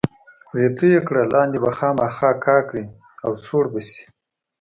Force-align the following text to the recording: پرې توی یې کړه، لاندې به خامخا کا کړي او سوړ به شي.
پرې 0.49 0.65
توی 0.77 0.91
یې 0.95 1.01
کړه، 1.07 1.23
لاندې 1.33 1.57
به 1.63 1.69
خامخا 1.77 2.31
کا 2.43 2.57
کړي 2.69 2.85
او 3.25 3.31
سوړ 3.45 3.63
به 3.73 3.81
شي. 3.89 4.03